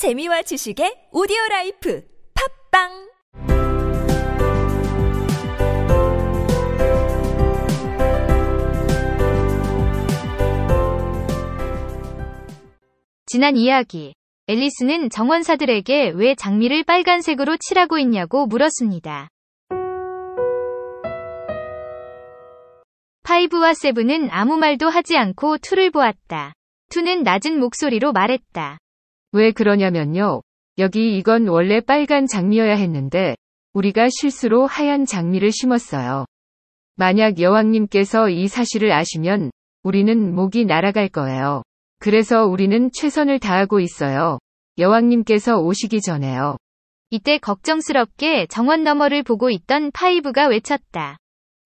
재미와 0.00 0.40
지식의 0.40 1.08
오디오 1.12 1.36
라이프 1.50 2.02
팝빵 2.72 2.88
지난 13.26 13.58
이야기. 13.58 14.14
앨리스는 14.46 15.10
정원사들에게 15.10 16.12
왜 16.14 16.34
장미를 16.34 16.84
빨간색으로 16.84 17.58
칠하고 17.58 17.98
있냐고 17.98 18.46
물었습니다. 18.46 19.28
파이브와 23.22 23.74
세븐은 23.74 24.30
아무 24.30 24.56
말도 24.56 24.88
하지 24.88 25.18
않고 25.18 25.58
투를 25.58 25.90
보았다. 25.90 26.54
투는 26.88 27.22
낮은 27.22 27.60
목소리로 27.60 28.12
말했다. 28.12 28.78
왜 29.32 29.52
그러냐면요. 29.52 30.42
여기 30.78 31.16
이건 31.18 31.48
원래 31.48 31.80
빨간 31.80 32.26
장미여야 32.26 32.74
했는데, 32.74 33.36
우리가 33.72 34.08
실수로 34.10 34.66
하얀 34.66 35.04
장미를 35.04 35.52
심었어요. 35.52 36.26
만약 36.96 37.40
여왕님께서 37.40 38.30
이 38.30 38.48
사실을 38.48 38.92
아시면, 38.92 39.50
우리는 39.82 40.34
목이 40.34 40.64
날아갈 40.64 41.08
거예요. 41.08 41.62
그래서 41.98 42.46
우리는 42.46 42.90
최선을 42.92 43.38
다하고 43.38 43.80
있어요. 43.80 44.38
여왕님께서 44.78 45.58
오시기 45.58 46.00
전에요. 46.00 46.56
이때 47.10 47.38
걱정스럽게 47.38 48.46
정원 48.46 48.84
너머를 48.84 49.22
보고 49.22 49.50
있던 49.50 49.90
파이브가 49.92 50.46
외쳤다. 50.46 51.18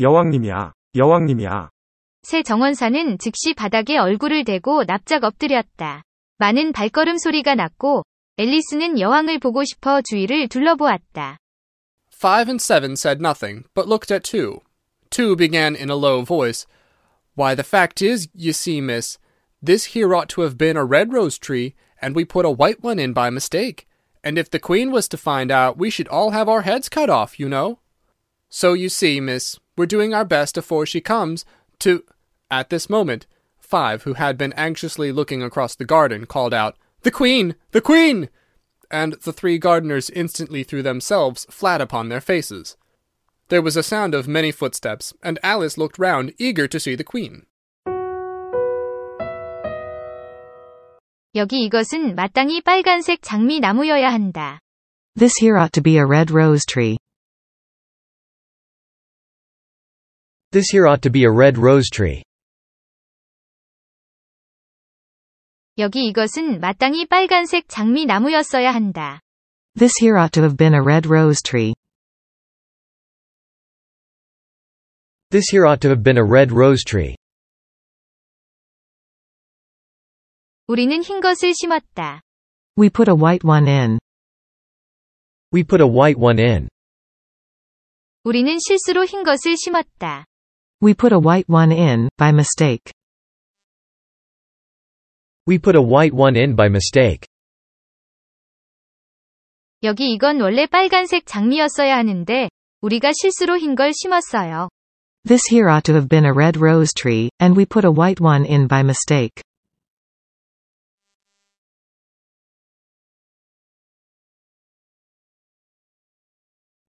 여왕님이야, 0.00 0.72
여왕님이야. 0.96 1.70
새 2.22 2.42
정원사는 2.42 3.18
즉시 3.18 3.54
바닥에 3.54 3.98
얼굴을 3.98 4.44
대고 4.44 4.84
납작 4.84 5.24
엎드렸다. 5.24 6.02
많은 6.37 6.71
발걸음 6.71 7.17
소리가 7.17 7.55
났고, 7.55 8.03
앨리스는 8.37 8.99
여왕을 8.99 9.39
보고 9.39 9.63
싶어 9.63 10.01
주위를 10.01 10.47
둘러보았다. 10.47 11.37
Five 12.11 12.49
and 12.49 12.61
seven 12.61 12.95
said 12.95 13.19
nothing, 13.19 13.65
but 13.73 13.87
looked 13.87 14.11
at 14.11 14.23
two. 14.23 14.61
Two 15.09 15.35
began 15.35 15.75
in 15.75 15.89
a 15.89 15.95
low 15.95 16.23
voice. 16.23 16.65
Why, 17.35 17.55
the 17.55 17.63
fact 17.63 18.01
is, 18.01 18.27
you 18.33 18.53
see, 18.53 18.81
miss, 18.81 19.17
this 19.61 19.93
here 19.93 20.13
ought 20.15 20.29
to 20.29 20.41
have 20.41 20.57
been 20.57 20.77
a 20.77 20.85
red 20.85 21.13
rose 21.13 21.37
tree, 21.37 21.75
and 22.01 22.15
we 22.15 22.25
put 22.25 22.45
a 22.45 22.51
white 22.51 22.81
one 22.81 22.99
in 22.99 23.13
by 23.13 23.29
mistake. 23.29 23.87
And 24.23 24.37
if 24.37 24.49
the 24.49 24.59
queen 24.59 24.91
was 24.91 25.07
to 25.09 25.17
find 25.17 25.51
out, 25.51 25.77
we 25.77 25.89
should 25.89 26.07
all 26.07 26.31
have 26.31 26.49
our 26.49 26.61
heads 26.61 26.89
cut 26.89 27.09
off, 27.09 27.39
you 27.39 27.49
know. 27.49 27.79
So 28.49 28.73
you 28.73 28.89
see, 28.89 29.19
miss, 29.19 29.59
we're 29.77 29.85
doing 29.85 30.13
our 30.13 30.25
best 30.25 30.57
afore 30.57 30.85
she 30.85 31.01
comes 31.01 31.45
to. 31.79 32.03
At 32.51 32.69
this 32.69 32.89
moment, 32.89 33.27
Five, 33.65 34.03
who 34.03 34.13
had 34.13 34.37
been 34.37 34.53
anxiously 34.53 35.11
looking 35.11 35.41
across 35.41 35.75
the 35.75 35.85
garden, 35.85 36.25
called 36.25 36.53
out, 36.53 36.75
The 37.03 37.11
queen! 37.11 37.55
The 37.71 37.81
queen! 37.81 38.29
And 38.89 39.13
the 39.23 39.31
three 39.31 39.57
gardeners 39.57 40.09
instantly 40.09 40.63
threw 40.63 40.83
themselves 40.83 41.45
flat 41.49 41.79
upon 41.79 42.09
their 42.09 42.19
faces. 42.19 42.75
There 43.47 43.61
was 43.61 43.77
a 43.77 43.83
sound 43.83 44.13
of 44.13 44.27
many 44.27 44.51
footsteps, 44.51 45.13
and 45.23 45.39
Alice 45.43 45.77
looked 45.77 45.97
round, 45.97 46.33
eager 46.37 46.67
to 46.67 46.79
see 46.79 46.95
the 46.95 47.03
queen. 47.03 47.45
여기 51.33 51.63
이것은 51.63 52.15
마땅히 52.15 52.61
빨간색 52.61 53.21
장미 53.21 53.61
나무여야 53.61 54.11
한다. 54.11 54.59
This 55.15 55.33
here 55.39 55.57
ought 55.57 55.71
to 55.73 55.81
be 55.81 55.97
a 55.97 56.05
red 56.05 56.29
rose 56.29 56.65
tree. 56.65 56.97
This 60.51 60.69
here 60.71 60.87
ought 60.87 61.01
to 61.03 61.09
be 61.09 61.23
a 61.23 61.31
red 61.31 61.57
rose 61.57 61.89
tree. 61.89 62.23
여기 65.77 66.07
이것은 66.07 66.59
마땅히 66.59 67.05
빨간색 67.05 67.65
장미 67.67 68.05
나무였어야 68.05 68.71
한다. 68.71 69.21
This 69.77 69.93
here 70.01 70.19
ought 70.19 70.31
to 70.33 70.43
have 70.43 70.57
been 70.57 70.73
a 70.73 70.81
red 70.81 71.07
rose 71.07 71.41
tree. 71.41 71.73
This 75.31 75.49
here 75.49 75.65
ought 75.65 75.79
to 75.81 75.89
have 75.89 76.03
been 76.03 76.17
a 76.17 76.23
red 76.23 76.51
rose 76.53 76.83
tree. 76.83 77.15
우리는 80.67 81.01
흰 81.01 81.21
것을 81.21 81.53
심었다. 81.53 82.21
We 82.77 82.89
put 82.89 83.09
a 83.09 83.15
white 83.15 83.47
one 83.47 83.67
in. 83.69 83.99
We 85.53 85.63
put 85.63 85.81
a 85.81 85.89
white 85.89 86.19
one 86.19 86.39
in. 86.41 86.69
우리는 88.23 88.57
실수로 88.59 89.05
흰 89.05 89.23
것을 89.23 89.55
심었다. 89.57 90.25
We 90.83 90.93
put 90.93 91.13
a 91.13 91.19
white 91.19 91.51
one 91.51 91.73
in, 91.73 92.09
by 92.17 92.29
mistake. 92.29 92.93
We 95.47 95.57
put 95.57 95.75
a 95.75 95.81
white 95.81 96.13
one 96.13 96.37
in 96.37 96.55
by 96.55 96.67
mistake. 96.67 97.27
여기 99.83 100.11
이건 100.13 100.39
원래 100.41 100.67
빨간색 100.67 101.25
장미였어야 101.25 101.97
하는데, 101.97 102.49
우리가 102.81 103.11
실수로 103.13 103.57
흰 103.57 103.75
걸 103.75 103.91
심었어요. 103.93 104.69
This 105.27 105.43
here 105.51 105.69
ought 105.69 105.83
to 105.85 105.95
have 105.95 106.07
been 106.07 106.25
a 106.25 106.33
red 106.33 106.59
rose 106.59 106.93
tree, 106.93 107.29
and 107.39 107.55
we 107.55 107.65
put 107.65 107.85
a 107.85 107.91
white 107.91 108.21
one 108.21 108.45
in 108.45 108.67
by 108.67 108.81
mistake. 108.81 109.41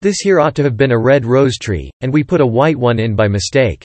This 0.00 0.20
here 0.22 0.38
ought 0.38 0.54
to 0.56 0.62
have 0.62 0.76
been 0.76 0.92
a 0.92 0.98
red 0.98 1.26
rose 1.26 1.58
tree, 1.58 1.90
and 2.00 2.14
we 2.14 2.22
put 2.22 2.40
a 2.40 2.46
white 2.46 2.78
one 2.78 2.98
in 2.98 3.16
by 3.16 3.28
mistake. 3.28 3.84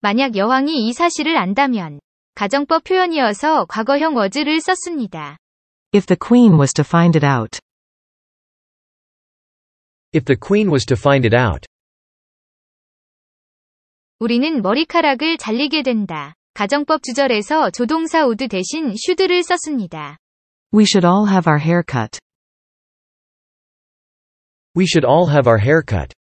만약 0.00 0.36
여왕이 0.36 0.86
이 0.86 0.92
사실을 0.92 1.36
안다면, 1.36 2.00
가정법 2.34 2.84
표현이어서 2.84 3.66
과거형 3.66 4.14
워즈를 4.14 4.60
썼습니다. 4.60 5.38
If 5.92 6.06
the 6.06 6.16
queen 6.18 6.54
was 6.58 6.72
to 6.74 6.84
find 6.86 7.18
it 7.18 7.26
out. 7.26 7.58
If 10.14 10.24
the 10.24 10.38
queen 10.38 10.68
was 10.70 10.86
to 10.86 10.96
find 10.96 11.26
it 11.26 11.36
out. 11.36 11.66
우리는 14.20 14.62
머리카락을 14.62 15.36
잘리게 15.38 15.82
된다. 15.82 16.34
가정법 16.54 17.02
주절에서 17.02 17.70
조동사 17.70 18.24
우드 18.24 18.48
대신 18.48 18.94
슈드를 18.96 19.42
썼습니다. 19.42 20.16
We 20.74 20.84
should 20.84 21.06
all 21.06 21.28
have 21.28 21.50
our 21.50 21.60
hair 21.60 21.82
cut. 21.88 22.18
We 24.76 24.84
should 24.84 25.06
all 25.06 25.30
have 25.30 25.48
our 25.48 25.60
hair 25.60 25.82
cut. 25.86 26.17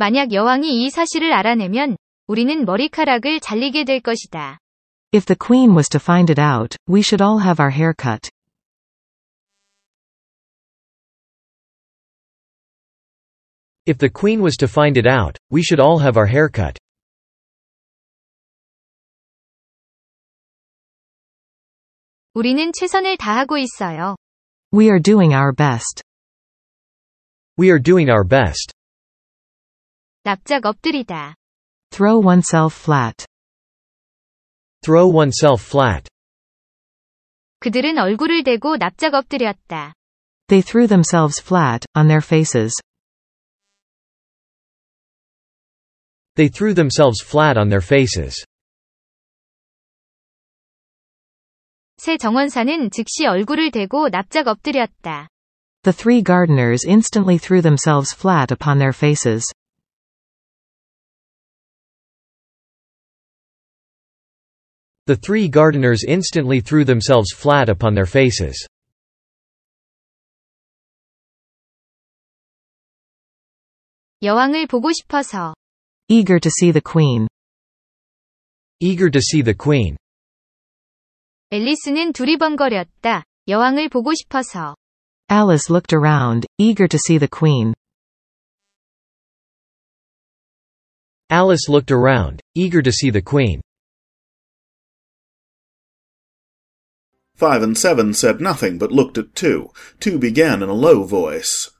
만약 0.00 0.32
여왕이 0.32 0.82
이 0.82 0.88
사실을 0.88 1.30
알아내면 1.34 1.98
우리는 2.26 2.64
머리카락을 2.64 3.38
잘리게 3.38 3.84
될 3.84 4.00
것이다. 4.00 4.58
If 5.12 5.26
the 5.26 5.36
queen 5.38 5.72
was 5.72 5.90
to 5.90 6.00
find 6.00 6.32
it 6.32 6.40
out, 6.40 6.78
we 6.88 7.00
should 7.00 7.22
all 7.22 7.42
have 7.44 7.62
our 7.62 7.70
hair 7.70 7.92
cut. 7.92 8.30
If 13.84 13.98
the 13.98 14.10
queen 14.10 14.40
was 14.40 14.56
to 14.56 14.66
find 14.66 14.98
it 14.98 15.06
out, 15.06 15.36
we 15.52 15.60
should 15.60 15.82
all 15.84 16.00
have 16.00 16.18
our 16.18 16.30
hair 16.32 16.48
cut. 16.50 16.80
우리는 22.32 22.72
최선을 22.72 23.18
다하고 23.18 23.58
있어요. 23.58 24.16
We 24.72 24.86
are 24.86 25.02
doing 25.02 25.34
our 25.34 25.54
best. 25.54 26.00
We 27.58 27.68
are 27.68 27.82
doing 27.82 28.08
our 28.10 28.26
best. 28.26 28.79
납작 30.23 30.65
엎드리다. 30.65 31.35
Throw 31.91 32.25
oneself 32.25 32.75
flat. 32.75 33.25
Throw 34.81 35.09
oneself 35.11 35.63
flat. 35.65 36.09
그들은 37.59 37.97
얼굴을 37.97 38.43
대고 38.43 38.77
납작 38.77 39.13
엎드렸다. 39.13 39.93
They 40.47 40.61
threw 40.61 40.87
themselves 40.87 41.41
flat, 41.41 41.85
on 41.95 42.07
their 42.07 42.21
faces. 42.21 42.73
They 46.35 46.49
threw 46.49 46.73
themselves 46.73 47.23
flat 47.23 47.57
on 47.57 47.69
their 47.69 47.81
faces. 47.81 48.45
새 51.97 52.17
정원사는 52.17 52.91
즉시 52.91 53.25
얼굴을 53.25 53.71
대고 53.71 54.09
납작 54.09 54.47
엎드렸다. 54.47 55.29
The 55.83 55.93
three 55.95 56.21
gardeners 56.21 56.85
instantly 56.85 57.37
threw 57.39 57.61
themselves 57.61 58.13
flat 58.13 58.51
upon 58.51 58.77
their 58.77 58.93
faces. 58.93 59.45
The 65.09 65.15
three 65.15 65.47
gardeners 65.47 66.03
instantly 66.07 66.61
threw 66.61 66.83
themselves 66.83 67.31
flat 67.31 67.69
upon 67.69 67.93
their 67.93 68.05
faces. 68.05 68.67
여왕을 74.21 74.67
보고 74.67 74.91
싶어서. 74.91 75.53
Eager 76.07 76.39
to 76.39 76.49
see 76.49 76.71
the 76.71 76.81
queen. 76.81 77.27
Eager 78.79 79.09
to 79.09 79.19
see 79.19 79.43
the 79.43 79.55
queen. 79.55 79.97
앨리스는 81.51 82.13
두리번거렸다. 82.13 83.23
여왕을 83.47 83.89
보고 83.89 84.13
싶어서. 84.15 84.75
Alice 85.31 85.69
looked 85.69 85.93
around, 85.93 86.45
eager 86.57 86.87
to 86.87 86.97
see 86.97 87.17
the 87.17 87.29
queen. 87.29 87.73
Alice 91.31 91.67
looked 91.67 91.91
around, 91.91 92.39
eager 92.53 92.83
to 92.83 92.91
see 92.91 93.09
the 93.09 93.21
Queen. 93.21 93.59
Five 97.40 97.62
and 97.62 97.78
seven 97.78 98.12
said 98.12 98.38
nothing, 98.38 98.76
but 98.76 98.92
looked 98.92 99.16
at 99.16 99.34
two. 99.34 99.70
Two 99.98 100.18
began 100.18 100.62
in 100.62 100.68
a 100.68 100.74
low 100.74 101.04
voice. 101.04 101.70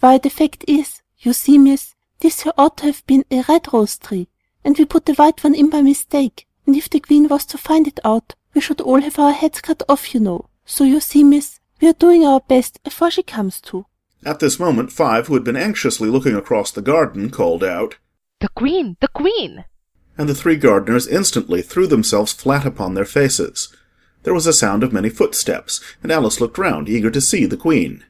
Why, 0.00 0.18
the 0.18 0.28
fact 0.28 0.64
is, 0.66 1.00
you 1.20 1.32
see, 1.32 1.58
miss, 1.58 1.94
this 2.18 2.40
here 2.40 2.52
ought 2.58 2.78
to 2.78 2.86
have 2.86 3.06
been 3.06 3.24
a 3.30 3.44
red 3.48 3.72
rose 3.72 3.96
tree, 3.98 4.26
and 4.64 4.76
we 4.76 4.84
put 4.84 5.06
the 5.06 5.14
white 5.14 5.44
one 5.44 5.54
in 5.54 5.70
by 5.70 5.80
mistake, 5.80 6.48
and 6.66 6.74
if 6.74 6.90
the 6.90 6.98
Queen 6.98 7.28
was 7.28 7.46
to 7.46 7.56
find 7.56 7.86
it 7.86 8.00
out, 8.04 8.34
we 8.52 8.60
should 8.60 8.80
all 8.80 9.00
have 9.00 9.16
our 9.20 9.30
heads 9.30 9.60
cut 9.60 9.80
off, 9.88 10.12
you 10.12 10.18
know. 10.18 10.48
So 10.64 10.82
you 10.82 10.98
see, 10.98 11.22
miss, 11.22 11.60
we 11.80 11.86
are 11.86 11.92
doing 11.92 12.26
our 12.26 12.40
best 12.40 12.80
afore 12.84 13.12
she 13.12 13.22
comes 13.22 13.60
to. 13.60 13.86
At 14.24 14.40
this 14.40 14.58
moment, 14.58 14.90
Five, 14.90 15.28
who 15.28 15.34
had 15.34 15.44
been 15.44 15.54
anxiously 15.54 16.08
looking 16.08 16.34
across 16.34 16.72
the 16.72 16.82
garden, 16.82 17.30
called 17.30 17.62
out, 17.62 17.94
The 18.40 18.48
Queen! 18.48 18.96
The 19.00 19.06
Queen! 19.06 19.66
and 20.18 20.28
the 20.28 20.34
three 20.34 20.56
gardeners 20.56 21.06
instantly 21.06 21.62
threw 21.62 21.86
themselves 21.86 22.32
flat 22.32 22.66
upon 22.66 22.94
their 22.94 23.04
faces. 23.04 23.72
There 24.26 24.34
was 24.34 24.48
a 24.48 24.52
sound 24.52 24.82
of 24.82 24.92
many 24.92 25.08
footsteps, 25.08 25.80
and 26.02 26.10
Alice 26.10 26.40
looked 26.40 26.58
round, 26.58 26.88
eager 26.88 27.12
to 27.12 27.20
see 27.20 27.46
the 27.46 27.56
Queen. 27.56 28.02